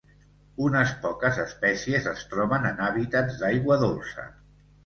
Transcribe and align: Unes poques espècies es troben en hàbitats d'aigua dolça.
Unes 0.67 0.93
poques 1.03 1.37
espècies 1.43 2.09
es 2.13 2.25
troben 2.31 2.67
en 2.73 2.83
hàbitats 2.89 3.39
d'aigua 3.43 3.81
dolça. 3.87 4.31